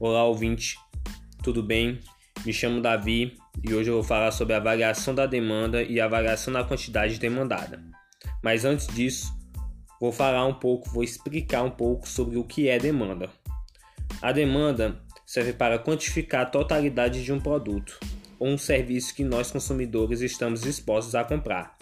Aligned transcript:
Olá, 0.00 0.22
ouvinte, 0.22 0.78
tudo 1.42 1.60
bem? 1.60 1.98
Me 2.46 2.52
chamo 2.52 2.80
Davi 2.80 3.36
e 3.64 3.74
hoje 3.74 3.90
eu 3.90 3.94
vou 3.94 4.04
falar 4.04 4.30
sobre 4.30 4.54
a 4.54 4.60
variação 4.60 5.12
da 5.12 5.26
demanda 5.26 5.82
e 5.82 6.00
a 6.00 6.06
variação 6.06 6.52
da 6.52 6.62
quantidade 6.62 7.18
demandada. 7.18 7.82
Mas 8.40 8.64
antes 8.64 8.86
disso, 8.86 9.26
vou 10.00 10.12
falar 10.12 10.46
um 10.46 10.54
pouco, 10.54 10.88
vou 10.90 11.02
explicar 11.02 11.64
um 11.64 11.70
pouco 11.72 12.08
sobre 12.08 12.38
o 12.38 12.44
que 12.44 12.68
é 12.68 12.78
demanda. 12.78 13.28
A 14.22 14.30
demanda 14.30 15.02
serve 15.26 15.52
para 15.52 15.80
quantificar 15.80 16.42
a 16.42 16.46
totalidade 16.46 17.24
de 17.24 17.32
um 17.32 17.40
produto 17.40 17.98
ou 18.38 18.50
um 18.50 18.56
serviço 18.56 19.12
que 19.12 19.24
nós 19.24 19.50
consumidores 19.50 20.20
estamos 20.20 20.60
dispostos 20.60 21.16
a 21.16 21.24
comprar. 21.24 21.76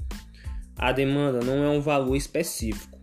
A 0.75 0.91
demanda 0.91 1.41
não 1.45 1.63
é 1.63 1.69
um 1.69 1.83
valor 1.83 2.17
específico. 2.17 2.96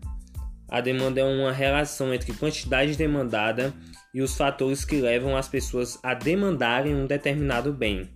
A 0.74 0.82
demanda 0.82 1.22
é 1.22 1.24
uma 1.24 1.52
relação 1.52 2.12
entre 2.12 2.34
quantidade 2.34 2.96
demandada 2.96 3.72
e 4.12 4.24
os 4.24 4.36
fatores 4.36 4.84
que 4.84 5.00
levam 5.00 5.38
as 5.38 5.48
pessoas 5.48 6.00
a 6.02 6.16
demandarem 6.16 6.96
um 6.96 7.06
determinado 7.06 7.72
bem. 7.72 8.10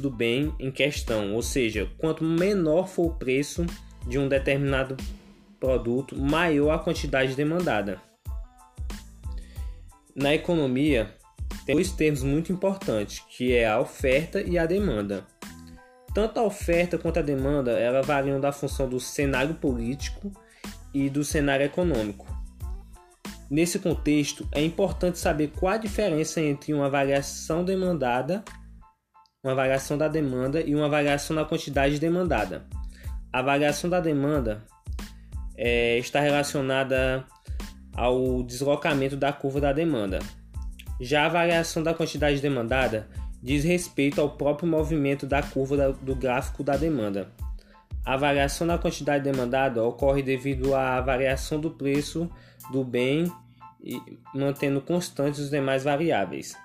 Do 0.00 0.10
bem 0.10 0.50
em 0.58 0.70
questão, 0.70 1.34
ou 1.34 1.42
seja, 1.42 1.86
quanto 1.98 2.24
menor 2.24 2.88
for 2.88 3.08
o 3.08 3.14
preço 3.16 3.66
de 4.06 4.18
um 4.18 4.30
determinado 4.30 4.96
produto, 5.60 6.18
maior 6.18 6.70
a 6.70 6.78
quantidade 6.78 7.34
demandada. 7.34 8.00
Na 10.16 10.34
economia, 10.34 11.14
tem 11.66 11.74
dois 11.74 11.92
termos 11.92 12.22
muito 12.22 12.50
importantes, 12.50 13.22
que 13.28 13.52
é 13.52 13.68
a 13.68 13.78
oferta 13.78 14.40
e 14.40 14.56
a 14.56 14.64
demanda. 14.64 15.26
Tanto 16.14 16.40
a 16.40 16.44
oferta 16.44 16.96
quanto 16.96 17.18
a 17.18 17.22
demanda, 17.22 17.72
ela 17.72 18.00
variam 18.00 18.40
da 18.40 18.52
função 18.52 18.88
do 18.88 18.98
cenário 18.98 19.54
político 19.56 20.32
e 20.92 21.08
do 21.08 21.24
cenário 21.24 21.64
econômico. 21.64 22.26
Nesse 23.50 23.78
contexto, 23.78 24.46
é 24.52 24.62
importante 24.62 25.18
saber 25.18 25.48
qual 25.48 25.72
a 25.72 25.78
diferença 25.78 26.40
entre 26.40 26.74
uma 26.74 26.90
variação 26.90 27.64
demandada, 27.64 28.44
uma 29.42 29.54
variação 29.54 29.96
da 29.96 30.06
demanda 30.06 30.60
e 30.60 30.74
uma 30.74 30.88
variação 30.88 31.34
da 31.34 31.44
quantidade 31.44 31.98
demandada. 31.98 32.66
A 33.32 33.40
variação 33.40 33.88
da 33.88 34.00
demanda 34.00 34.64
é, 35.56 35.98
está 35.98 36.20
relacionada 36.20 37.24
ao 37.94 38.42
deslocamento 38.42 39.16
da 39.16 39.32
curva 39.32 39.60
da 39.60 39.72
demanda. 39.72 40.18
Já 41.00 41.26
a 41.26 41.28
variação 41.28 41.82
da 41.82 41.94
quantidade 41.94 42.40
demandada 42.40 43.08
diz 43.42 43.64
respeito 43.64 44.20
ao 44.20 44.30
próprio 44.30 44.68
movimento 44.68 45.26
da 45.26 45.42
curva 45.42 45.92
do 46.02 46.14
gráfico 46.14 46.62
da 46.62 46.76
demanda. 46.76 47.30
A 48.04 48.16
variação 48.16 48.66
da 48.66 48.78
quantidade 48.78 49.24
demandada 49.24 49.82
ocorre 49.82 50.22
devido 50.22 50.74
à 50.74 51.00
variação 51.00 51.60
do 51.60 51.70
preço 51.70 52.30
do 52.72 52.82
bem 52.82 53.30
mantendo 54.34 54.80
constantes 54.80 55.40
os 55.40 55.50
demais 55.50 55.84
variáveis. 55.84 56.56